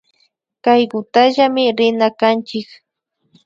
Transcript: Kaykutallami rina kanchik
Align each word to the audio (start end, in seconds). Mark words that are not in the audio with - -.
Kaykutallami 0.63 1.65
rina 1.77 2.07
kanchik 2.19 2.67